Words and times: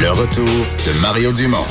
Le 0.00 0.10
retour 0.12 0.46
de 0.46 1.02
Mario 1.02 1.30
Dumont. 1.30 1.66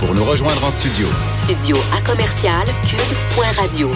Pour 0.00 0.14
nous 0.14 0.24
rejoindre 0.24 0.64
en 0.64 0.70
studio. 0.70 1.06
Studio 1.28 1.76
à 1.94 2.00
commercial 2.00 2.64
cube.radio. 2.88 3.90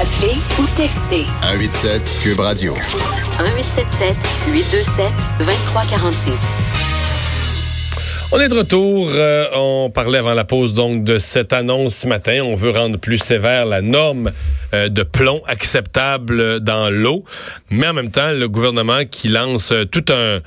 Appelez 0.00 0.38
ou 0.58 0.66
textez. 0.74 1.26
187 1.42 2.20
Cube 2.22 2.40
Radio. 2.40 2.72
1877 2.72 4.16
827 4.54 5.12
2346. 5.40 6.40
On 8.32 8.40
est 8.40 8.48
de 8.48 8.54
retour. 8.54 9.10
Euh, 9.10 9.48
on 9.54 9.90
parlait 9.90 10.20
avant 10.20 10.32
la 10.32 10.44
pause 10.44 10.72
donc 10.72 11.04
de 11.04 11.18
cette 11.18 11.52
annonce 11.52 11.94
ce 11.94 12.06
matin. 12.06 12.40
On 12.42 12.56
veut 12.56 12.70
rendre 12.70 12.98
plus 12.98 13.18
sévère 13.18 13.66
la 13.66 13.82
norme 13.82 14.32
euh, 14.72 14.88
de 14.88 15.02
plomb 15.02 15.42
acceptable 15.46 16.60
dans 16.60 16.88
l'eau, 16.88 17.22
mais 17.68 17.86
en 17.86 17.92
même 17.92 18.10
temps 18.10 18.30
le 18.30 18.48
gouvernement 18.48 19.04
qui 19.10 19.28
lance 19.28 19.72
euh, 19.72 19.84
tout 19.84 20.06
un 20.08 20.40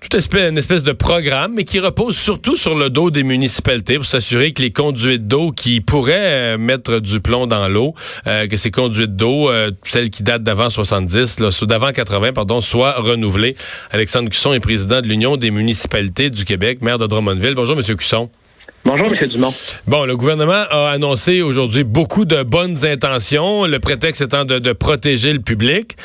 tout 0.00 0.16
espèce, 0.16 0.50
une 0.50 0.58
espèce 0.58 0.82
de 0.82 0.92
programme, 0.92 1.52
mais 1.54 1.64
qui 1.64 1.78
repose 1.78 2.16
surtout 2.16 2.56
sur 2.56 2.74
le 2.74 2.88
dos 2.88 3.10
des 3.10 3.22
municipalités 3.22 3.96
pour 3.96 4.06
s'assurer 4.06 4.52
que 4.52 4.62
les 4.62 4.72
conduites 4.72 5.28
d'eau 5.28 5.52
qui 5.52 5.82
pourraient 5.82 6.54
euh, 6.54 6.58
mettre 6.58 7.00
du 7.00 7.20
plomb 7.20 7.46
dans 7.46 7.68
l'eau, 7.68 7.94
euh, 8.26 8.46
que 8.46 8.56
ces 8.56 8.70
conduites 8.70 9.14
d'eau, 9.14 9.50
euh, 9.50 9.70
celles 9.84 10.08
qui 10.08 10.22
datent 10.22 10.42
d'avant 10.42 10.70
70, 10.70 11.36
d'avant 11.62 11.92
80, 11.92 12.32
pardon, 12.32 12.62
soient 12.62 12.94
renouvelées. 12.94 13.56
Alexandre 13.90 14.30
Cusson 14.30 14.54
est 14.54 14.60
président 14.60 15.02
de 15.02 15.06
l'Union 15.06 15.36
des 15.36 15.50
municipalités 15.50 16.30
du 16.30 16.46
Québec, 16.46 16.80
maire 16.80 16.98
de 16.98 17.06
Drummondville. 17.06 17.54
Bonjour, 17.54 17.76
Monsieur 17.76 17.94
Cusson. 17.94 18.30
Bonjour, 18.82 19.12
M. 19.12 19.28
Dumont. 19.28 19.52
Bon, 19.86 20.06
le 20.06 20.16
gouvernement 20.16 20.64
a 20.70 20.90
annoncé 20.90 21.42
aujourd'hui 21.42 21.84
beaucoup 21.84 22.24
de 22.24 22.42
bonnes 22.42 22.86
intentions, 22.86 23.66
le 23.66 23.78
prétexte 23.78 24.22
étant 24.22 24.46
de, 24.46 24.72
protéger 24.72 25.34
le 25.34 25.40
public, 25.40 25.96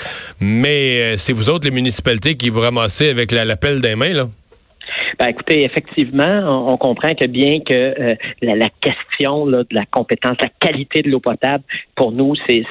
mais 0.41 1.02
euh, 1.02 1.17
c'est 1.17 1.31
vous 1.31 1.49
autres, 1.49 1.66
les 1.66 1.71
municipalités, 1.71 2.35
qui 2.35 2.49
vous 2.49 2.59
ramassez 2.59 3.09
avec 3.09 3.31
l'appel 3.31 3.80
des 3.80 3.95
mains, 3.95 4.13
là? 4.13 4.27
Ben, 5.19 5.27
écoutez, 5.27 5.63
effectivement, 5.63 6.69
on, 6.71 6.77
comprend 6.77 7.16
que 7.16 7.25
bien 7.25 7.59
que 7.61 7.73
euh, 7.73 8.16
la, 8.41 8.69
question 8.81 9.45
de 9.45 9.66
la 9.72 9.85
compétence, 9.85 10.38
la 10.41 10.49
qualité 10.59 11.02
de 11.02 11.09
l'eau 11.09 11.19
potable, 11.19 11.63
pour 11.95 12.11
nous, 12.11 12.33
c'est 12.47 12.66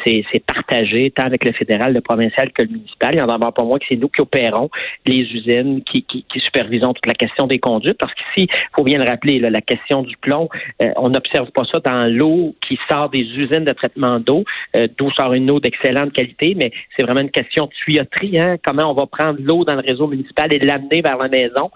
partagé 0.47 1.11
tant 1.11 1.25
avec 1.25 1.45
le 1.45 1.53
fédéral, 1.53 1.95
le 1.95 2.01
provincial 2.01 2.53
que 2.53 2.62
le 2.62 2.69
municipal. 2.69 3.11
Il 3.14 3.19
y 3.19 3.23
en 3.23 3.28
a 3.28 3.53
pas 3.53 3.64
moins 3.64 3.78
que 3.78 3.86
c'est 3.89 3.97
nous 3.97 4.09
qui 4.09 4.20
opérons 4.20 4.69
les 5.06 5.20
usines, 5.20 5.83
qui, 5.84 6.03
qui, 6.03 6.25
supervisons 6.39 6.92
toute 6.92 7.06
la 7.06 7.14
question 7.14 7.47
des 7.47 7.59
conduites. 7.59 7.97
Parce 7.98 8.12
qu'ici, 8.14 8.48
il 8.51 8.69
faut 8.77 8.84
bien 8.84 8.98
le 8.98 9.08
rappeler, 9.08 9.39
la 9.39 9.61
question 9.62 10.03
du 10.03 10.17
plomb, 10.19 10.48
euh, 10.83 10.91
on 10.97 11.11
n'observe 11.11 11.51
pas 11.53 11.64
ça 11.73 11.81
dans 11.84 12.12
l'eau 12.12 12.55
qui 12.67 12.79
sort 12.91 13.08
des 13.08 13.23
usines 13.23 13.64
de 13.64 13.73
traitement 13.73 14.20
d'eau, 14.20 14.45
euh, 14.77 14.86
d'où 14.98 15.11
sort 15.12 15.33
une 15.33 15.51
eau 15.51 15.61
d'excellente 15.61 16.12
qualité, 16.12 16.55
mais 16.56 16.73
c'est 16.97 17.05
vraiment 17.05 17.23
une 17.23 17.31
question 17.31 17.67
de 17.67 17.70
tuyauterie. 17.70 18.39
Hein? 18.39 18.56
Comment 18.62 18.91
on 18.91 18.95
va 18.95 19.06
prendre 19.06 19.39
l'eau 19.41 19.64
dans 19.64 19.75
le 19.75 19.83
réseau 19.83 20.06
municipal 20.06 20.53
et 20.55 20.58
l'amener 20.58 21.01
vers 21.01 21.17
la 21.17 21.29
maison? 21.29 21.70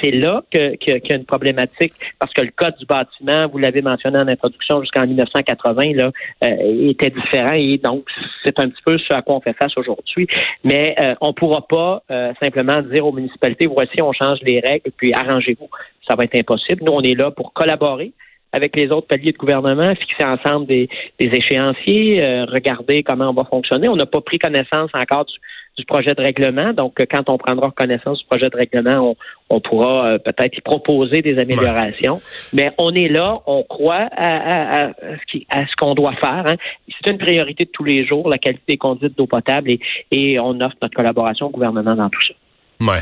c'est 0.00 0.13
là 0.14 0.42
qu'il 0.50 0.78
y 0.88 1.12
a 1.12 1.16
une 1.16 1.24
problématique 1.24 1.92
parce 2.18 2.32
que 2.32 2.42
le 2.42 2.50
code 2.54 2.74
du 2.78 2.86
bâtiment, 2.86 3.48
vous 3.48 3.58
l'avez 3.58 3.82
mentionné 3.82 4.18
en 4.18 4.28
introduction 4.28 4.80
jusqu'en 4.80 5.06
1980, 5.06 5.92
là, 5.94 6.10
euh, 6.42 6.90
était 6.90 7.10
différent 7.10 7.54
et 7.54 7.78
donc 7.78 8.06
c'est 8.44 8.58
un 8.58 8.68
petit 8.68 8.82
peu 8.84 8.98
ce 8.98 9.12
à 9.12 9.22
quoi 9.22 9.36
on 9.36 9.40
fait 9.40 9.54
face 9.54 9.76
aujourd'hui. 9.76 10.26
Mais 10.62 10.94
euh, 10.98 11.14
on 11.20 11.28
ne 11.28 11.32
pourra 11.32 11.66
pas 11.66 12.02
euh, 12.10 12.32
simplement 12.42 12.82
dire 12.82 13.06
aux 13.06 13.12
municipalités 13.12 13.66
voici, 13.66 14.00
on 14.02 14.12
change 14.12 14.38
les 14.42 14.60
règles 14.60 14.90
puis 14.96 15.12
arrangez-vous. 15.12 15.68
Ça 16.08 16.14
va 16.16 16.24
être 16.24 16.36
impossible. 16.36 16.82
Nous, 16.84 16.92
on 16.92 17.02
est 17.02 17.14
là 17.14 17.30
pour 17.30 17.52
collaborer 17.52 18.12
avec 18.52 18.76
les 18.76 18.90
autres 18.92 19.08
paliers 19.08 19.32
de 19.32 19.36
gouvernement, 19.36 19.94
fixer 19.96 20.24
ensemble 20.24 20.66
des, 20.66 20.88
échéanciers, 21.18 22.44
regarder 22.44 23.02
comment 23.02 23.30
on 23.30 23.32
va 23.32 23.42
fonctionner. 23.44 23.88
On 23.88 23.96
n'a 23.96 24.06
pas 24.06 24.20
pris 24.20 24.38
connaissance 24.38 24.90
encore 24.94 25.24
du, 25.24 25.34
du 25.76 25.84
projet 25.84 26.14
de 26.14 26.22
règlement. 26.22 26.72
Donc, 26.72 27.04
quand 27.10 27.28
on 27.28 27.38
prendra 27.38 27.70
connaissance 27.70 28.18
du 28.18 28.24
projet 28.26 28.48
de 28.48 28.56
règlement, 28.56 29.16
on, 29.50 29.60
pourra 29.60 30.06
euh, 30.06 30.18
peut-être 30.18 30.56
y 30.56 30.60
proposer 30.60 31.22
des 31.22 31.38
améliorations. 31.38 32.20
Mais 32.52 32.72
on 32.78 32.92
est 32.94 33.08
là, 33.08 33.40
on 33.46 33.62
croit 33.62 34.08
à, 34.16 34.92
ce 35.32 35.76
qu'on 35.76 35.94
doit 35.94 36.14
faire. 36.14 36.44
Hein. 36.46 36.56
C'est 36.88 37.10
une 37.10 37.18
priorité 37.18 37.64
de 37.64 37.70
tous 37.70 37.84
les 37.84 38.04
jours, 38.06 38.28
la 38.28 38.38
qualité 38.38 38.62
des 38.68 38.76
conduites 38.76 39.16
d'eau 39.16 39.26
potable, 39.26 39.70
et, 39.70 39.80
et 40.10 40.38
on 40.38 40.60
offre 40.60 40.76
notre 40.80 40.94
collaboration 40.94 41.46
au 41.46 41.50
gouvernement 41.50 41.94
dans 41.94 42.08
tout 42.08 42.22
ça. 42.26 42.34
Ouais. 42.86 43.00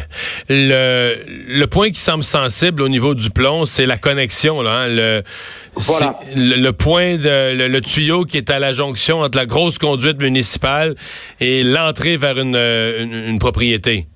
Le, 0.49 1.17
le 1.49 1.67
point 1.67 1.91
qui 1.91 2.01
semble 2.01 2.23
sensible 2.23 2.83
au 2.83 2.89
niveau 2.89 3.15
du 3.15 3.31
plomb, 3.31 3.65
c'est 3.65 3.87
la 3.87 3.97
connexion. 3.97 4.63
Là, 4.63 4.83
hein. 4.83 4.89
le, 4.89 5.23
le, 6.37 6.71
point 6.71 7.17
de 7.17 7.67
le, 7.67 7.81
tuyau 7.81 8.25
qui 8.25 8.37
est 8.37 8.51
à 8.51 8.59
la 8.59 8.73
jonction 8.73 9.21
entre 9.21 9.39
la 9.39 9.47
grosse 9.47 9.79
conduite 9.79 10.21
municipale 10.21 10.95
et 11.41 11.65
l'entrée 11.65 12.17
vers 12.17 12.39
une, 12.39 12.57
une, 12.57 13.39
propriété. 13.39 14.07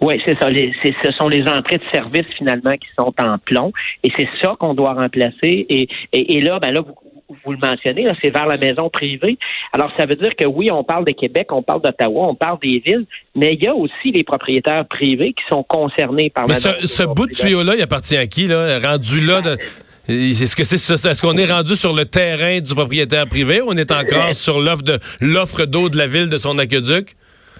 Oui, 0.00 0.20
c'est 0.24 0.38
ça. 0.38 0.48
ce 0.50 1.12
sont 1.12 1.28
les 1.28 1.42
entrées 1.42 1.78
de 1.78 1.90
service 1.92 2.26
finalement 2.36 2.76
qui 2.76 2.88
sont 2.98 3.12
en 3.18 3.38
plomb, 3.38 3.72
et 4.02 4.10
c'est 4.16 4.28
ça 4.42 4.54
qu'on 4.58 4.74
doit 4.74 4.94
remplacer. 4.94 5.66
Et, 5.68 5.88
et, 6.12 6.36
et 6.36 6.40
là, 6.40 6.58
ben 6.60 6.72
là, 6.72 6.80
vous, 6.80 6.94
vous 7.28 7.52
le 7.52 7.58
mentionnez, 7.58 8.06
c'est 8.22 8.30
vers 8.30 8.46
la 8.46 8.56
maison 8.56 8.90
privée. 8.90 9.38
Alors, 9.72 9.90
ça 9.98 10.06
veut 10.06 10.16
dire 10.16 10.34
que 10.36 10.44
oui, 10.44 10.70
on 10.70 10.84
parle 10.84 11.04
de 11.04 11.12
Québec, 11.12 11.52
on 11.52 11.62
parle 11.62 11.82
d'Ottawa, 11.82 12.28
on 12.28 12.34
parle 12.34 12.58
des 12.62 12.82
villes, 12.84 13.06
mais 13.34 13.54
il 13.54 13.64
y 13.64 13.66
a 13.66 13.74
aussi 13.74 14.12
les 14.12 14.24
propriétaires 14.24 14.86
privés 14.86 15.32
qui 15.32 15.42
sont 15.50 15.62
concernés 15.62 16.30
par 16.30 16.46
mais 16.48 16.54
ce, 16.54 16.86
ce 16.86 17.02
bout 17.02 17.26
de 17.26 17.32
tuyau-là, 17.32 17.74
il 17.76 17.82
appartient 17.82 18.16
à 18.16 18.26
qui, 18.26 18.46
là? 18.46 18.78
Rendu 18.78 19.20
là, 19.20 19.40
de... 19.40 19.56
Est-ce 20.06 20.54
que 20.54 20.64
c'est 20.64 20.76
est-ce 20.76 21.22
qu'on 21.22 21.36
est 21.38 21.50
rendu 21.50 21.76
sur 21.76 21.94
le 21.94 22.04
terrain 22.04 22.60
du 22.60 22.74
propriétaire 22.74 23.26
privé 23.26 23.62
ou 23.62 23.68
on 23.68 23.76
est 23.76 23.90
encore 23.90 24.34
sur 24.34 24.60
l'offre 24.60 24.82
de 24.82 24.98
l'offre 25.20 25.64
d'eau 25.64 25.88
de 25.88 25.96
la 25.96 26.06
ville 26.06 26.28
de 26.28 26.36
son 26.36 26.58
aqueduc? 26.58 27.16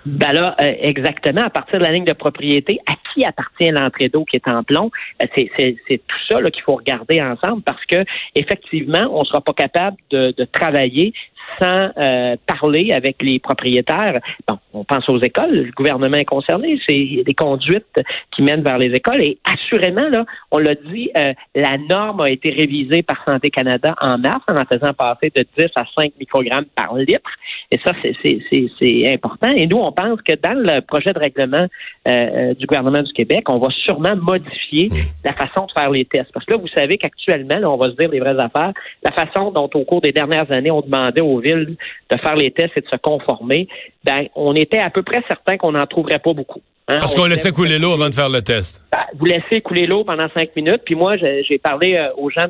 Ben 0.07 0.33
là, 0.33 0.55
euh, 0.61 0.75
exactement, 0.81 1.43
à 1.43 1.51
partir 1.51 1.79
de 1.79 1.85
la 1.85 1.93
ligne 1.93 2.05
de 2.05 2.13
propriété, 2.13 2.79
à 2.87 2.93
qui 3.13 3.25
appartient 3.25 3.71
l'entrée 3.71 4.09
d'eau 4.09 4.25
qui 4.25 4.37
est 4.37 4.49
en 4.49 4.63
plomb? 4.63 4.91
Euh, 5.23 5.27
c'est, 5.35 5.77
tout 5.89 6.17
ça 6.29 6.43
qu'il 6.51 6.63
faut 6.63 6.77
regarder 6.77 7.23
ensemble 7.23 7.63
parce 7.63 7.85
que 7.87 8.05
effectivement, 8.35 9.07
on 9.11 9.21
ne 9.21 9.25
sera 9.25 9.41
pas 9.41 9.55
capable 9.55 9.97
de 10.11 10.45
travailler 10.53 11.13
sans 11.59 11.91
euh, 11.97 12.37
parler 12.47 12.93
avec 12.93 13.23
les 13.23 13.39
propriétaires. 13.39 14.21
Bon, 14.49 14.59
on 14.73 14.85
pense 14.85 15.09
aux 15.09 15.21
écoles, 15.21 15.67
le 15.67 15.73
gouvernement 15.73 16.17
est 16.17 16.25
concerné, 16.25 16.81
c'est 16.89 17.23
des 17.25 17.35
conduites 17.35 18.01
qui 18.35 18.43
mènent 18.43 18.63
vers 18.63 18.79
les 18.79 18.93
écoles 18.95 19.23
et 19.23 19.39
assurément, 19.45 20.09
là, 20.09 20.25
on 20.51 20.59
l'a 20.59 20.75
dit, 20.75 21.11
euh, 21.17 21.33
la 21.55 21.79
norme 21.79 22.23
a 22.23 22.31
été 22.31 22.51
révisée 22.51 23.03
par 23.03 23.23
Santé 23.27 23.51
Canada 23.51 23.95
en 24.01 24.19
mars 24.19 24.43
en 24.49 24.55
en 24.55 24.65
faisant 24.65 24.93
passer 24.93 25.31
de 25.35 25.45
10 25.59 25.67
à 25.77 25.85
5 25.97 26.13
microgrammes 26.19 26.67
par 26.75 26.95
litre. 26.95 27.31
Et 27.71 27.79
ça, 27.85 27.93
c'est 28.03 29.13
important. 29.13 29.49
Et 29.57 29.67
nous, 29.67 29.79
on 29.79 29.93
pense 29.93 30.21
que 30.23 30.35
dans 30.35 30.59
le 30.59 30.81
projet 30.81 31.13
de 31.13 31.19
règlement 31.19 31.67
euh, 32.09 32.55
du 32.55 32.67
gouvernement 32.67 33.03
du 33.03 33.13
Québec, 33.13 33.49
on 33.49 33.59
va 33.59 33.69
sûrement 33.71 34.17
modifier 34.17 34.91
la 35.25 35.33
façon 35.33 35.67
de 35.67 35.73
faire 35.73 35.91
les 35.91 36.05
tests. 36.05 36.31
Parce 36.33 36.45
que 36.47 36.53
là, 36.53 36.59
vous 36.59 36.69
savez 36.69 36.99
qu'actuellement, 36.99 37.75
on 37.75 37.77
va 37.77 37.87
se 37.87 37.97
dire 37.97 38.11
les 38.11 38.21
vraies 38.21 38.39
affaires, 38.39 38.73
la 39.03 39.13
façon 39.13 39.51
dont 39.51 39.71
au 39.75 39.85
cours 39.85 40.01
des 40.01 40.13
dernières 40.13 40.51
années, 40.53 40.71
on 40.71 40.81
demandait 40.81 41.21
aux 41.21 41.34
villes 41.41 41.77
de 42.11 42.17
faire 42.19 42.37
les 42.37 42.51
tests 42.51 42.77
et 42.77 42.81
de 42.81 42.89
se 42.89 42.97
conformer, 42.97 43.69
ben, 44.05 44.27
on 44.35 44.55
était 44.55 44.79
à 44.79 44.91
peu 44.91 45.03
près 45.03 45.23
certain 45.29 45.57
qu'on 45.57 45.73
n'en 45.73 45.87
trouverait 45.87 46.19
pas 46.19 46.33
beaucoup. 46.33 46.63
Hein. 46.89 46.99
Parce 47.01 47.15
qu'on 47.15 47.25
laissait 47.25 47.53
couler 47.53 47.79
l'eau 47.79 47.93
avant 47.93 48.11
de 48.11 48.15
faire 48.15 48.29
le 48.29 48.43
test. 48.43 48.83
Ben, 48.93 49.05
vous 49.19 49.25
laissez 49.25 49.63
couler 49.63 49.87
l'eau 49.87 50.05
pendant 50.05 50.29
cinq 50.37 50.55
minutes. 50.55 50.83
Puis 50.85 50.95
moi, 50.95 51.17
j'ai 51.17 51.59
parlé 51.59 51.97
euh, 51.97 52.13
aux 52.17 52.29
gens 52.29 52.47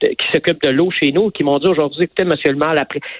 qui 0.00 0.26
s'occupent 0.32 0.62
de 0.62 0.70
l'eau 0.70 0.90
chez 0.90 1.12
nous, 1.12 1.30
qui 1.30 1.44
m'ont 1.44 1.58
dit 1.58 1.66
aujourd'hui, 1.66 2.04
écoutez, 2.04 2.24
monsieur 2.24 2.52
le 2.52 2.58
maire, 2.58 2.74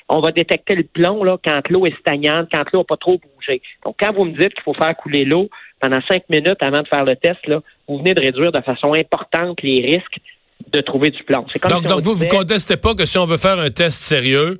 on 0.08 0.20
va 0.20 0.32
détecter 0.32 0.74
le 0.74 0.84
plomb 0.84 1.24
là, 1.24 1.36
quand 1.44 1.60
l'eau 1.68 1.86
est 1.86 1.98
stagnante, 2.00 2.48
quand 2.52 2.64
l'eau 2.72 2.80
n'a 2.80 2.84
pas 2.84 2.96
trop 2.96 3.18
bougé. 3.18 3.60
Donc, 3.84 3.96
quand 4.00 4.12
vous 4.14 4.24
me 4.24 4.32
dites 4.32 4.54
qu'il 4.54 4.62
faut 4.62 4.74
faire 4.74 4.96
couler 4.96 5.24
l'eau 5.24 5.48
pendant 5.80 6.00
cinq 6.08 6.22
minutes 6.30 6.62
avant 6.62 6.82
de 6.82 6.88
faire 6.88 7.04
le 7.04 7.16
test, 7.16 7.46
là, 7.46 7.60
vous 7.86 7.98
venez 7.98 8.14
de 8.14 8.20
réduire 8.20 8.52
de 8.52 8.60
façon 8.62 8.94
importante 8.94 9.58
les 9.62 9.80
risques 9.82 10.18
de 10.72 10.80
trouver 10.80 11.10
du 11.10 11.22
plomb. 11.22 11.44
donc, 11.68 11.86
donc 11.86 12.00
vous 12.02 12.24
ne 12.24 12.28
contestez 12.28 12.76
pas 12.76 12.94
que 12.94 13.04
si 13.04 13.18
on 13.18 13.26
veut 13.26 13.36
faire 13.36 13.58
un 13.60 13.70
test 13.70 14.02
sérieux, 14.02 14.58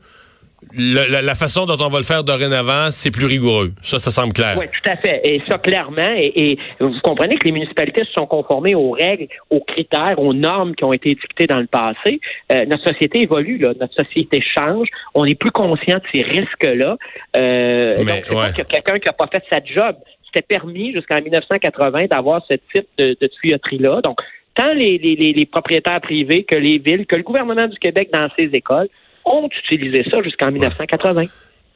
la, 0.75 1.34
façon 1.34 1.66
dont 1.66 1.77
on 1.81 1.88
va 1.88 1.99
le 1.99 2.04
faire 2.04 2.25
dorénavant, 2.25 2.91
c'est 2.91 3.10
plus 3.10 3.27
rigoureux. 3.27 3.72
Ça, 3.82 3.99
ça 3.99 4.10
semble 4.10 4.32
clair. 4.32 4.56
Oui, 4.59 4.66
tout 4.66 4.91
à 4.91 4.97
fait. 4.97 5.21
Et 5.25 5.43
ça, 5.49 5.59
clairement. 5.59 6.15
Et, 6.16 6.59
vous 6.81 7.00
comprenez 7.03 7.36
que 7.36 7.45
les 7.45 7.53
municipalités 7.53 8.04
se 8.04 8.13
sont 8.13 8.27
conformées 8.27 8.74
aux 8.74 8.91
règles, 8.91 9.28
aux 9.51 9.60
critères, 9.60 10.18
aux 10.18 10.34
normes 10.34 10.74
qui 10.74 10.84
ont 10.84 10.92
été 10.92 11.10
dictées 11.10 11.47
dans 11.47 11.60
le 11.60 11.66
passé. 11.66 12.21
Euh, 12.53 12.66
notre 12.66 12.84
société 12.84 13.22
évolue, 13.22 13.59
là. 13.59 13.72
Notre 13.80 13.95
société 13.95 14.42
change. 14.57 14.89
On 15.15 15.24
est 15.24 15.34
plus 15.34 15.51
conscient 15.51 15.97
de 15.97 16.03
ces 16.13 16.22
risques-là. 16.22 16.97
Euh, 17.36 17.97
donc, 18.04 18.24
c'est 18.27 18.34
pas 18.34 18.45
a 18.45 18.53
quelqu'un 18.53 18.98
qui 18.98 19.07
n'a 19.07 19.13
pas 19.13 19.28
fait 19.33 19.45
sa 19.48 19.60
job. 19.63 19.97
C'était 20.27 20.47
permis 20.47 20.92
jusqu'en 20.92 21.21
1980 21.21 22.07
d'avoir 22.07 22.45
ce 22.48 22.54
type 22.74 22.86
de, 22.98 23.16
de 23.21 23.27
tuyauterie-là. 23.27 24.01
Donc, 24.03 24.18
tant 24.54 24.72
les, 24.72 24.98
les, 24.98 25.15
les 25.15 25.47
propriétaires 25.47 26.01
privés 26.01 26.45
que 26.45 26.57
les 26.57 26.78
villes, 26.78 27.07
que 27.07 27.16
le 27.16 27.22
gouvernement 27.22 27.66
du 27.68 27.78
Québec 27.78 28.10
dans 28.13 28.28
ses 28.36 28.51
écoles 28.53 28.89
ont 29.27 29.49
utilisé 29.65 30.05
ça 30.11 30.23
jusqu'en 30.23 30.51
1980. 30.51 31.25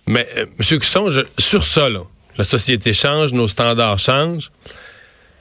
Mais, 0.06 0.26
euh, 0.36 0.46
M. 0.58 0.78
Cusson, 0.78 1.08
sur 1.38 1.64
ça, 1.64 1.88
la 2.38 2.44
société 2.44 2.92
change, 2.92 3.32
nos 3.32 3.48
standards 3.48 3.98
changent. 3.98 4.50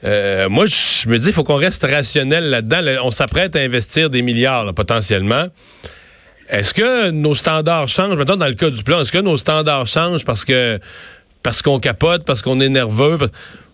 Euh, 0.04 0.48
moi, 0.48 0.66
je 0.66 1.08
me 1.08 1.18
dis, 1.18 1.28
il 1.28 1.32
faut 1.32 1.44
qu'on 1.44 1.56
reste 1.56 1.84
rationnel 1.84 2.50
là-dedans. 2.50 2.80
on 3.04 3.10
s'apprête 3.10 3.54
à 3.56 3.60
investir 3.60 4.10
des 4.10 4.22
milliards, 4.22 4.72
potentiellement. 4.74 5.46
Est-ce 6.48 6.74
que 6.74 7.10
nos 7.10 7.34
standards 7.34 7.88
changent, 7.88 8.16
maintenant 8.16 8.36
dans 8.36 8.48
le 8.48 8.54
cas 8.54 8.70
du 8.70 8.82
plan, 8.82 9.00
est-ce 9.00 9.12
que 9.12 9.18
nos 9.18 9.36
standards 9.36 9.86
changent 9.86 10.24
parce 10.24 10.44
que 10.44 10.80
parce 11.42 11.62
qu'on 11.62 11.78
capote, 11.78 12.24
parce 12.24 12.42
qu'on 12.42 12.60
est 12.60 12.68
nerveux? 12.68 13.18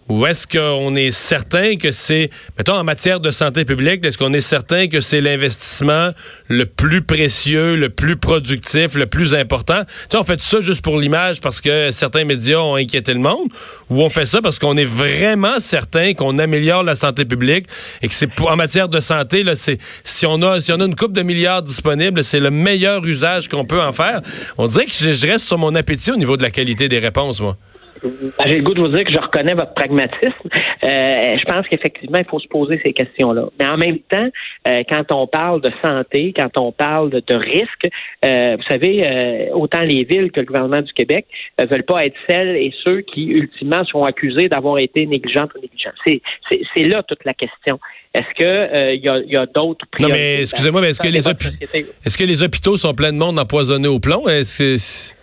Ou 0.09 0.25
est-ce 0.27 0.47
qu'on 0.47 0.95
est 0.95 1.11
certain 1.11 1.77
que 1.77 1.91
c'est, 1.91 2.31
mettons, 2.57 2.75
en 2.75 2.85
matière 2.85 3.19
de 3.19 3.33
santé 3.33 3.65
publique, 3.65 4.07
est-ce 4.07 4.17
qu'on 4.17 4.33
est 4.33 4.41
certain 4.41 4.87
que 4.87 5.01
c'est 5.01 5.21
l'investissement 5.21 6.11
le 6.49 6.65
plus 6.67 7.03
précieux, 7.03 7.75
le 7.75 7.89
plus 7.89 8.17
productif, 8.17 8.95
le 8.95 9.07
plus 9.07 9.35
important? 9.35 9.83
Tu 9.85 9.93
sais, 10.11 10.17
on 10.17 10.23
fait 10.23 10.41
ça 10.41 10.61
juste 10.61 10.83
pour 10.83 10.99
l'image 10.99 11.41
parce 11.41 11.61
que 11.61 11.91
certains 11.91 12.25
médias 12.25 12.59
ont 12.59 12.77
inquiété 12.77 13.15
le 13.15 13.21
monde, 13.21 13.49
ou 13.91 14.03
on 14.03 14.11
fait 14.11 14.27
ça 14.27 14.41
parce 14.41 14.61
qu'on 14.61 14.77
est 14.77 14.85
vraiment 14.85 15.59
certain 15.59 16.15
qu'on 16.15 16.39
améliore 16.39 16.85
la 16.85 16.95
santé 16.95 17.25
publique 17.25 17.67
et 18.01 18.07
que 18.07 18.15
c'est 18.15 18.31
en 18.41 18.57
matière 18.57 18.89
de 18.89 19.01
santé, 19.01 19.43
là, 19.43 19.57
c'est, 19.57 19.79
si 20.05 20.25
on 20.25 20.41
a, 20.43 20.61
si 20.61 20.73
on 20.73 20.81
a 20.81 20.85
une 20.85 20.95
coupe 20.95 21.15
de 21.15 21.23
milliards 21.23 21.63
disponibles, 21.63 22.23
c'est 22.23 22.41
le 22.41 22.53
meilleur 22.53 23.05
usage 23.05 23.49
qu'on 23.49 23.65
peut 23.65 23.83
en 23.83 23.93
faire. 23.93 24.21
On 24.57 24.69
dirait 24.69 24.87
que 24.87 24.93
je 24.93 25.27
reste 25.27 25.47
sur 25.47 25.59
mon 25.59 25.75
appétit 25.75 26.13
au 26.13 26.17
niveau 26.17 26.37
de 26.37 26.43
la 26.43 26.51
qualité 26.51 26.89
des 26.89 27.01
réponses, 27.01 27.41
moi. 27.41 27.57
Ben, 28.03 28.47
j'ai 28.47 28.59
le 28.59 28.63
goût 28.63 28.75
de 28.75 28.81
vous 28.81 28.89
dire 28.89 29.05
que 29.05 29.13
je 29.13 29.19
reconnais 29.19 29.55
votre 29.55 29.75
pragmatisme. 29.75 30.49
Euh, 30.85 31.37
je 31.39 31.45
pense 31.45 31.67
qu'effectivement, 31.69 32.19
il 32.19 32.25
faut 32.25 32.39
se 32.39 32.49
poser 32.49 32.81
ces 32.85 32.93
questions-là. 32.93 33.49
Mais 33.59 33.67
en 33.67 33.77
même 33.77 33.99
temps, 33.99 34.29
euh, 34.69 34.83
quand 34.89 35.13
on 35.13 35.27
parle 35.27 35.61
de 35.63 35.71
santé, 35.85 36.33
quand 36.37 36.57
on 36.59 36.73
parle 36.73 37.11
de, 37.11 37.23
de 37.27 37.35
risques, 37.35 37.89
euh, 38.25 38.57
vous 38.57 38.63
savez, 38.69 39.51
autant 39.53 39.83
les 39.83 40.05
villes 40.05 40.31
que 40.31 40.41
le 40.41 40.47
gouvernement 40.47 40.83
du 40.83 40.93
Québec 40.93 41.27
ne 41.59 41.67
veulent 41.67 41.85
pas 41.85 42.07
être 42.07 42.17
celles 42.29 42.57
et 42.57 42.73
ceux 42.85 43.01
qui, 43.01 43.27
ultimement, 43.27 43.85
sont 43.85 44.05
accusés 44.05 44.49
d'avoir 44.49 44.79
été 44.79 45.07
négligents 45.07 45.49
ou 45.55 45.61
négligents. 45.61 45.91
C'est 46.05 46.83
là 46.85 47.03
toute 47.03 47.25
la 47.25 47.35
question. 47.35 47.79
Est-ce 48.15 48.35
que 48.39 48.95
il 48.95 49.33
y 49.33 49.37
a, 49.37 49.47
d'autres 49.47 49.85
Non, 50.01 50.09
mais 50.09 50.41
excusez-moi, 50.41 50.81
mais 50.81 50.91
est-ce 50.91 51.01
que, 51.01 51.09
les 51.09 51.29
est-ce 51.29 52.17
que 52.17 52.25
les 52.25 52.43
hôpitaux 52.43 52.77
sont 52.77 52.95
pleins 52.95 53.13
de 53.13 53.19
monde 53.19 53.39
empoisonné 53.39 53.89
au 53.89 54.01
plomb? 54.01 54.27
Est-ce 54.29 55.16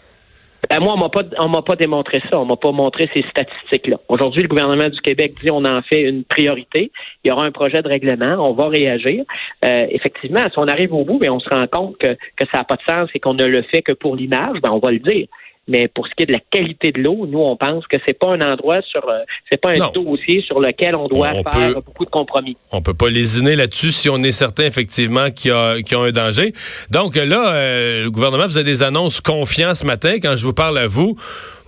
ben 0.69 0.79
moi, 0.79 0.93
on 0.93 0.97
m'a 0.97 1.09
pas, 1.09 1.23
on 1.39 1.49
m'a 1.49 1.61
pas 1.61 1.75
démontré 1.75 2.21
ça. 2.29 2.39
On 2.39 2.45
m'a 2.45 2.55
pas 2.55 2.71
montré 2.71 3.09
ces 3.13 3.23
statistiques-là. 3.29 3.97
Aujourd'hui, 4.07 4.41
le 4.41 4.47
gouvernement 4.47 4.89
du 4.89 4.99
Québec 5.01 5.33
dit 5.41 5.51
on 5.51 5.65
en 5.65 5.81
fait 5.81 6.01
une 6.01 6.23
priorité. 6.23 6.91
Il 7.23 7.29
y 7.29 7.31
aura 7.31 7.43
un 7.43 7.51
projet 7.51 7.81
de 7.81 7.87
règlement. 7.87 8.35
On 8.39 8.53
va 8.53 8.69
réagir. 8.69 9.23
Euh, 9.65 9.85
effectivement, 9.89 10.43
si 10.51 10.57
on 10.57 10.67
arrive 10.67 10.93
au 10.93 11.03
bout, 11.03 11.19
mais 11.21 11.29
on 11.29 11.39
se 11.39 11.49
rend 11.49 11.67
compte 11.67 11.97
que, 11.97 12.13
que 12.13 12.45
ça 12.51 12.59
n'a 12.59 12.63
pas 12.63 12.75
de 12.75 12.93
sens 12.93 13.09
et 13.13 13.19
qu'on 13.19 13.33
ne 13.33 13.45
le 13.45 13.61
fait 13.63 13.81
que 13.81 13.91
pour 13.91 14.15
l'image, 14.15 14.59
ben 14.61 14.71
on 14.71 14.79
va 14.79 14.91
le 14.91 14.99
dire. 14.99 15.27
Mais 15.67 15.87
pour 15.87 16.07
ce 16.07 16.11
qui 16.15 16.23
est 16.23 16.25
de 16.25 16.33
la 16.33 16.41
qualité 16.51 16.91
de 16.91 17.01
l'eau, 17.01 17.25
nous, 17.25 17.39
on 17.39 17.55
pense 17.55 17.87
que 17.87 17.95
c'est 18.05 18.17
pas 18.17 18.27
un 18.33 18.41
endroit 18.41 18.81
sur, 18.81 19.07
euh, 19.07 19.19
c'est 19.49 19.59
pas 19.59 19.69
un 19.71 19.91
dossier 19.91 20.41
sur 20.41 20.59
lequel 20.59 20.95
on 20.95 21.07
doit 21.07 21.31
faire 21.53 21.75
beaucoup 21.75 22.03
de 22.03 22.09
compromis. 22.09 22.57
On 22.71 22.81
peut 22.81 22.93
pas 22.93 23.09
lésiner 23.09 23.55
là-dessus 23.55 23.91
si 23.91 24.09
on 24.09 24.21
est 24.23 24.33
certain 24.33 24.65
effectivement 24.65 25.31
qu'il 25.31 25.51
y 25.51 25.53
a, 25.53 25.81
qu'il 25.81 25.97
y 25.97 26.01
a 26.01 26.03
un 26.03 26.11
danger. 26.11 26.51
Donc 26.89 27.15
là, 27.15 27.53
euh, 27.53 28.03
le 28.03 28.11
gouvernement 28.11 28.43
faisait 28.43 28.65
des 28.65 28.83
annonces 28.83 29.21
confiants 29.21 29.73
ce 29.73 29.85
matin. 29.85 30.17
Quand 30.21 30.35
je 30.35 30.45
vous 30.45 30.53
parle 30.53 30.77
à 30.77 30.87
vous, 30.87 31.17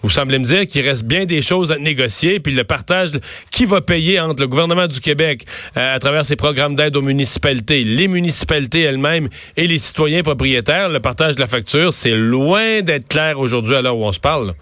vous 0.05 0.11
semblez 0.11 0.37
me 0.37 0.45
dire 0.45 0.67
qu'il 0.67 0.87
reste 0.87 1.03
bien 1.03 1.25
des 1.25 1.41
choses 1.41 1.71
à 1.71 1.79
négocier, 1.79 2.39
puis 2.39 2.53
le 2.53 2.63
partage, 2.63 3.09
qui 3.49 3.65
va 3.65 3.81
payer 3.81 4.19
entre 4.19 4.39
le 4.39 4.47
gouvernement 4.47 4.85
du 4.85 4.99
Québec 4.99 5.47
euh, 5.77 5.95
à 5.95 5.97
travers 5.97 6.23
ses 6.23 6.35
programmes 6.35 6.75
d'aide 6.75 6.95
aux 6.95 7.01
municipalités, 7.01 7.83
les 7.83 8.07
municipalités 8.07 8.81
elles-mêmes 8.81 9.29
et 9.57 9.65
les 9.65 9.79
citoyens 9.79 10.21
propriétaires, 10.21 10.89
le 10.89 10.99
partage 10.99 11.37
de 11.37 11.39
la 11.39 11.47
facture, 11.47 11.91
c'est 11.91 12.13
loin 12.13 12.83
d'être 12.83 13.07
clair 13.07 13.39
aujourd'hui 13.39 13.73
à 13.73 13.81
l'heure 13.81 13.97
où 13.97 14.05
on 14.05 14.11
se 14.11 14.19
parle. 14.19 14.53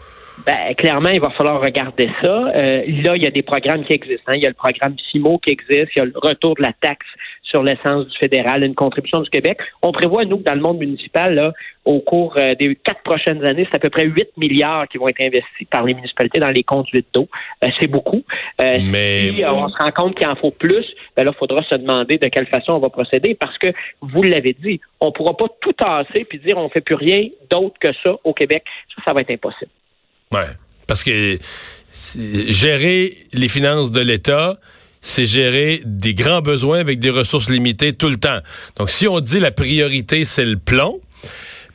Ben, 0.46 0.74
clairement, 0.76 1.10
il 1.10 1.22
va 1.22 1.30
falloir 1.30 1.62
regarder 1.62 2.10
ça. 2.22 2.52
Euh, 2.56 2.84
là, 3.04 3.16
il 3.16 3.24
y 3.24 3.28
a 3.28 3.32
des 3.32 3.44
programmes 3.44 3.84
qui 3.86 3.94
existent. 3.94 4.32
Hein. 4.32 4.36
Il 4.36 4.44
y 4.44 4.46
a 4.46 4.50
le 4.50 4.56
programme 4.56 4.96
FIMO 5.12 5.38
qui 5.38 5.52
existe. 5.52 5.92
Il 5.96 6.00
y 6.00 6.02
a 6.02 6.06
le 6.06 6.14
retour 6.16 6.56
de 6.56 6.62
la 6.62 6.74
taxe 6.74 7.08
sur 7.44 7.62
l'essence 7.62 8.08
du 8.08 8.18
fédéral, 8.18 8.64
une 8.64 8.74
contribution 8.74 9.22
du 9.22 9.30
Québec. 9.30 9.60
On 9.84 9.92
prévoit, 9.92 10.26
nous, 10.26 10.38
dans 10.38 10.56
le 10.56 10.60
monde 10.60 10.80
municipal, 10.80 11.36
là, 11.36 11.54
au 11.86 12.00
cours 12.00 12.36
euh, 12.38 12.56
des 12.56 12.76
quatre 12.76 13.04
prochaines 13.04 13.46
années, 13.46 13.68
c'est 13.70 13.76
à 13.76 13.80
peu 13.80 13.92
près 13.92 14.06
8 14.06 14.30
milliards 14.38 14.88
qui 14.88 14.98
vont 14.98 15.08
être 15.08 15.22
investis 15.22 15.68
par 15.70 15.84
les 15.84 15.94
municipalités 15.94 16.40
dans 16.40 16.50
les 16.50 16.64
conduites 16.64 17.08
d'eau. 17.14 17.28
Euh, 17.64 17.68
c'est 17.80 17.88
beaucoup. 17.88 18.24
Euh, 18.60 18.80
Mais... 18.82 19.34
Si 19.34 19.46
on 19.46 19.70
se 19.70 19.78
rend 19.78 19.92
compte 19.92 20.16
qu'il 20.16 20.26
en 20.26 20.36
faut 20.36 20.52
plus, 20.52 20.86
ben 21.16 21.26
là, 21.26 21.32
il 21.34 21.38
faudra 21.38 21.62
se 21.64 21.76
demander 21.76 22.18
de 22.18 22.28
quelle 22.28 22.48
façon 22.48 22.74
on 22.74 22.80
va 22.80 22.90
procéder 22.90 23.36
parce 23.36 23.58
que, 23.60 23.68
vous 24.02 24.24
l'avez 24.24 24.56
dit, 24.60 24.82
on 25.00 25.08
ne 25.08 25.12
pourra 25.12 25.38
pas 25.38 25.48
tout 25.62 25.74
tasser 25.74 26.26
puis 26.26 26.40
dire 26.40 26.58
on 26.58 26.66
ne 26.66 26.70
fait 26.70 26.82
plus 26.82 26.96
rien 26.96 27.28
d'autre 27.52 27.76
que 27.80 27.94
ça 28.04 28.16
au 28.24 28.34
Québec. 28.34 28.64
Ça, 28.96 29.04
ça 29.08 29.14
va 29.14 29.22
être 29.22 29.32
impossible. 29.32 29.72
Parce 30.88 31.04
que 31.04 31.40
gérer 32.48 33.18
les 33.34 33.48
finances 33.48 33.92
de 33.92 34.02
l'État, 34.02 34.60
c'est 35.02 35.26
gérer 35.26 35.82
des 35.86 36.14
grands 36.14 36.42
besoins 36.42 36.80
avec 36.80 37.00
des 37.00 37.10
ressources 37.10 37.50
limitées 37.50 37.94
tout 37.94 38.10
le 38.10 38.18
temps. 38.18 38.40
Donc, 38.78 38.90
si 38.90 39.08
on 39.08 39.20
dit 39.20 39.40
la 39.40 39.52
priorité, 39.52 40.26
c'est 40.26 40.46
le 40.46 40.58
plomb, 40.58 41.02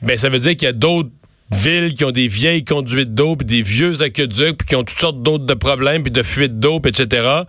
ben 0.03 0.17
ça 0.19 0.29
veut 0.29 0.39
dire 0.39 0.53
qu'il 0.53 0.65
y 0.65 0.71
a 0.71 0.73
d'autres 0.73 1.11
villes 1.51 1.95
qui 1.95 2.05
ont 2.05 2.11
des 2.11 2.29
vieilles 2.29 2.65
conduites 2.65 3.15
d'eau, 3.15 3.37
puis 3.37 3.47
des 3.47 3.63
vieux 3.63 4.03
aqueducs, 4.03 4.57
puis 4.59 4.69
qui 4.69 4.77
ont 4.77 4.85
toutes 4.85 4.99
sortes 4.99 5.23
d'autres 5.23 5.47
de 5.47 5.55
problèmes, 5.55 6.03
puis 6.03 6.11
de 6.11 6.23
fuites 6.23 6.59
d'eau, 6.59 6.81
etc. 6.85 7.43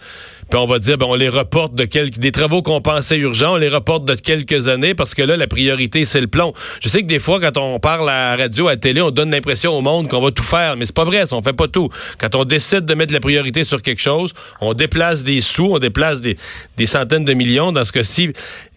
Puis 0.49 0.59
on 0.59 0.65
va 0.65 0.79
dire, 0.79 0.97
ben 0.97 1.05
on 1.07 1.15
les 1.15 1.29
reporte 1.29 1.75
de 1.75 1.85
quelques 1.85 2.17
des 2.17 2.31
travaux 2.31 2.61
qu'on 2.61 2.81
pensait 2.81 3.17
urgents, 3.17 3.53
on 3.53 3.57
les 3.57 3.69
reporte 3.69 4.05
de 4.05 4.15
quelques 4.15 4.67
années 4.67 4.95
parce 4.95 5.13
que 5.13 5.21
là 5.21 5.37
la 5.37 5.47
priorité 5.47 6.05
c'est 6.05 6.21
le 6.21 6.27
plomb. 6.27 6.53
Je 6.81 6.89
sais 6.89 7.01
que 7.01 7.07
des 7.07 7.19
fois 7.19 7.39
quand 7.39 7.57
on 7.57 7.79
parle 7.79 8.09
à 8.09 8.35
la 8.35 8.43
radio, 8.43 8.67
à 8.67 8.71
la 8.71 8.77
télé, 8.77 9.01
on 9.01 9.11
donne 9.11 9.31
l'impression 9.31 9.77
au 9.77 9.81
monde 9.81 10.07
qu'on 10.07 10.21
va 10.21 10.31
tout 10.31 10.43
faire, 10.43 10.75
mais 10.75 10.85
c'est 10.85 10.95
pas 10.95 11.05
vrai, 11.05 11.25
ça, 11.25 11.35
on 11.35 11.41
fait 11.41 11.53
pas 11.53 11.67
tout. 11.67 11.89
Quand 12.17 12.35
on 12.35 12.45
décide 12.45 12.85
de 12.85 12.93
mettre 12.95 13.13
la 13.13 13.19
priorité 13.19 13.63
sur 13.63 13.81
quelque 13.81 14.01
chose, 14.01 14.33
on 14.59 14.73
déplace 14.73 15.23
des 15.23 15.41
sous, 15.41 15.73
on 15.73 15.79
déplace 15.79 16.21
des, 16.21 16.35
centaines 16.85 17.25
de 17.25 17.33
millions 17.33 17.71
dans 17.71 17.83
ce 17.83 17.91
cas-ci 17.91 18.31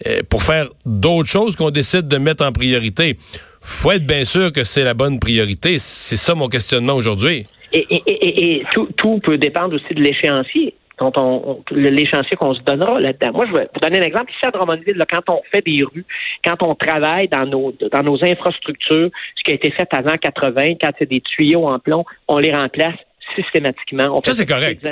euh, 0.07 0.21
pour 0.29 0.43
faire 0.43 0.69
d'autres 0.85 1.31
choses 1.31 1.57
qu'on 1.57 1.71
décide 1.71 2.07
de 2.09 2.19
mettre 2.19 2.45
en 2.45 2.53
priorité 2.53 3.17
faut 3.63 3.93
être 3.93 4.07
bien 4.07 4.25
sûr 4.25 4.53
que 4.53 4.65
c'est 4.65 4.83
la 4.83 4.95
bonne 4.95 5.19
priorité. 5.21 5.79
C'est 5.79 6.17
ça 6.17 6.35
mon 6.35 6.49
questionnement 6.49 6.95
aujourd'hui. 6.95 7.45
Et, 7.73 7.87
et, 7.91 8.65
tout, 8.73 8.89
tout, 8.97 9.19
peut 9.23 9.39
dépendre 9.39 9.77
aussi 9.77 9.95
de 9.95 10.01
l'échéancier. 10.01 10.75
Quand 11.03 11.21
on, 11.21 11.63
qu'on 12.39 12.55
se 12.55 12.61
donnera 12.63 13.01
là-dedans. 13.01 13.33
Moi, 13.33 13.47
je 13.47 13.53
vais 13.53 13.69
vous 13.75 13.81
donner 13.81 13.99
un 13.99 14.03
exemple. 14.03 14.31
Ici 14.31 14.47
à 14.47 14.51
Drummondville, 14.51 14.97
là, 14.97 15.05
quand 15.11 15.35
on 15.35 15.41
fait 15.51 15.63
des 15.63 15.83
rues, 15.83 16.05
quand 16.45 16.63
on 16.63 16.75
travaille 16.75 17.29
dans 17.29 17.45
nos 17.45 17.73
dans 17.91 18.03
nos 18.03 18.25
infrastructures, 18.25 19.11
ce 19.37 19.43
qui 19.45 19.51
a 19.51 19.55
été 19.55 19.71
fait 19.73 19.89
avant 19.93 20.13
80, 20.13 20.75
quand 20.81 20.91
c'est 20.99 21.11
des 21.11 21.21
tuyaux 21.21 21.67
en 21.67 21.79
plomb, 21.79 22.05
on 22.29 22.39
les 22.39 22.55
remplace 22.55 22.97
systématiquement. 23.35 24.21
ça, 24.23 24.33
c'est 24.33 24.47
correct. 24.47 24.87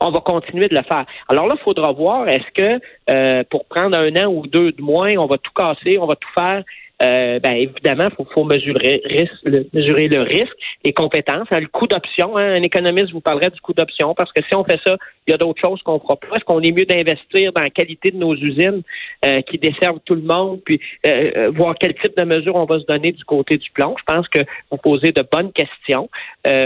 on 0.00 0.10
va 0.10 0.20
continuer 0.20 0.68
de 0.68 0.74
le 0.74 0.82
faire. 0.82 1.04
Alors 1.28 1.46
là, 1.46 1.54
il 1.58 1.62
faudra 1.62 1.92
voir, 1.92 2.28
est-ce 2.28 2.50
que 2.54 2.80
euh, 3.10 3.42
pour 3.50 3.66
prendre 3.66 3.96
un 3.98 4.16
an 4.16 4.32
ou 4.32 4.46
deux 4.46 4.72
de 4.72 4.82
moins, 4.82 5.16
on 5.18 5.26
va 5.26 5.38
tout 5.38 5.52
casser, 5.54 5.98
on 5.98 6.06
va 6.06 6.16
tout 6.16 6.28
faire 6.36 6.62
euh, 7.04 7.38
ben 7.40 7.52
évidemment, 7.52 8.08
il 8.18 8.24
faut, 8.32 8.44
mesurer, 8.44 9.02
le, 9.44 9.66
mesurer 9.72 10.08
le 10.08 10.22
risque, 10.22 10.54
les 10.84 10.92
compétences, 10.92 11.48
hein, 11.50 11.60
le 11.60 11.66
coût 11.66 11.86
d'option. 11.86 12.36
Hein. 12.36 12.54
un 12.54 12.62
économiste 12.62 13.12
vous 13.12 13.20
parlerait 13.20 13.50
du 13.50 13.60
coût 13.60 13.74
d'option 13.74 14.14
parce 14.14 14.32
que 14.32 14.42
si 14.48 14.54
on 14.54 14.64
fait 14.64 14.80
ça, 14.86 14.96
il 15.26 15.32
y 15.32 15.34
a 15.34 15.38
d'autres 15.38 15.60
choses 15.64 15.82
qu'on 15.82 15.98
fera 15.98 16.16
pas. 16.16 16.36
Est-ce 16.36 16.44
qu'on 16.44 16.60
est 16.60 16.72
mieux 16.72 16.84
d'investir 16.84 17.52
dans 17.52 17.62
la 17.62 17.70
qualité 17.70 18.10
de 18.10 18.16
nos 18.16 18.34
usines 18.34 18.82
euh, 19.24 19.40
qui 19.42 19.58
desservent 19.58 20.00
tout 20.04 20.14
le 20.14 20.22
monde, 20.22 20.60
puis 20.64 20.80
euh, 21.06 21.50
voir 21.54 21.74
quel 21.80 21.94
type 21.94 22.16
de 22.16 22.24
mesures 22.24 22.56
on 22.56 22.66
va 22.66 22.78
se 22.78 22.86
donner 22.86 23.12
du 23.12 23.24
côté 23.24 23.56
du 23.56 23.70
plomb? 23.70 23.94
Je 23.98 24.04
pense 24.04 24.28
que 24.28 24.40
vous 24.70 24.76
posez 24.76 25.12
de 25.12 25.24
bonnes 25.30 25.52
questions. 25.52 26.08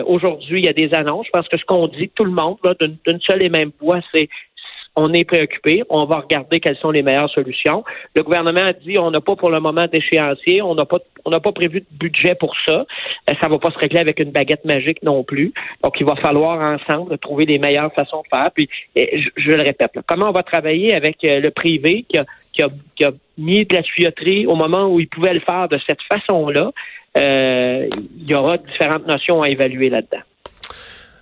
Aujourd'hui, 0.06 0.60
il 0.60 0.66
y 0.66 0.68
a 0.68 0.72
des 0.72 0.92
annonces. 0.92 1.26
Je 1.26 1.30
pense 1.30 1.48
que 1.48 1.56
ce 1.56 1.64
qu'on 1.64 1.86
dit 1.86 2.10
tout 2.14 2.24
le 2.24 2.32
monde, 2.32 2.56
d'une 3.06 3.20
seule 3.20 3.44
et 3.44 3.48
même 3.48 3.70
voix, 3.80 4.00
c'est 4.12 4.28
on 4.98 5.12
est 5.12 5.24
préoccupé, 5.24 5.84
on 5.90 6.04
va 6.06 6.16
regarder 6.20 6.58
quelles 6.58 6.76
sont 6.78 6.90
les 6.90 7.02
meilleures 7.02 7.30
solutions. 7.30 7.84
Le 8.16 8.22
gouvernement 8.24 8.64
a 8.64 8.72
dit 8.72 8.98
on 8.98 9.10
n'a 9.12 9.20
pas 9.20 9.36
pour 9.36 9.50
le 9.50 9.60
moment 9.60 9.86
d'échéancier, 9.86 10.60
on 10.60 10.74
n'a 10.74 10.84
pas 10.86 10.98
pas 11.24 11.52
prévu 11.52 11.80
de 11.80 11.86
budget 11.92 12.34
pour 12.34 12.54
ça. 12.66 12.84
Euh, 13.30 13.32
ça 13.40 13.48
va 13.48 13.58
pas 13.58 13.70
se 13.70 13.78
régler 13.78 14.00
avec 14.00 14.18
une 14.18 14.32
baguette 14.32 14.64
magique 14.64 15.02
non 15.02 15.22
plus. 15.22 15.52
Donc 15.84 15.94
il 16.00 16.06
va 16.06 16.16
falloir 16.16 16.60
ensemble 16.60 17.16
trouver 17.18 17.46
les 17.46 17.58
meilleures 17.58 17.92
façons 17.92 18.22
de 18.22 18.36
faire. 18.36 18.50
Puis 18.52 18.68
je, 18.96 19.50
le 19.52 19.62
répète, 19.62 19.92
comment 20.06 20.30
on 20.30 20.32
va 20.32 20.42
travailler 20.42 20.94
avec 20.94 21.22
euh, 21.22 21.40
le 21.40 21.50
privé 21.50 22.04
qui 22.08 22.18
a, 22.18 22.24
qui 22.96 23.04
a, 23.04 23.10
mis 23.36 23.64
de 23.64 23.76
la 23.76 23.82
tuyauterie 23.84 24.46
au 24.46 24.56
moment 24.56 24.92
où 24.92 24.98
il 24.98 25.06
pouvait 25.06 25.34
le 25.34 25.40
faire 25.40 25.68
de 25.68 25.78
cette 25.86 26.02
façon-là. 26.12 26.72
Euh, 27.16 27.88
il 28.18 28.28
y 28.28 28.34
aura 28.34 28.56
différentes 28.56 29.06
notions 29.06 29.42
à 29.42 29.48
évaluer 29.48 29.90
là-dedans. 29.90 30.22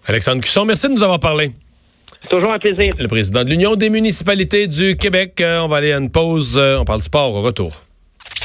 Alexandre 0.07 0.41
Cusson, 0.41 0.65
merci 0.65 0.89
de 0.89 0.95
nous 0.95 1.03
avoir 1.03 1.21
parlé. 1.21 1.51
Toujours 2.31 2.53
un 2.53 2.59
plaisir. 2.59 2.95
Le 2.99 3.09
président 3.09 3.45
de 3.45 3.51
l'Union 3.51 3.77
des 3.77 3.91
municipalités 3.91 4.67
du 4.67 4.97
Québec. 4.97 5.41
Euh, 5.41 5.61
on 5.61 5.69
va 5.69 5.79
aller 5.79 5.93
à 5.93 5.99
une 5.99 6.11
pause. 6.11 6.57
Euh, 6.59 6.79
on 6.79 6.85
parle 6.85 7.03
sport 7.03 7.35
au 7.35 7.43
retour. 7.43 7.86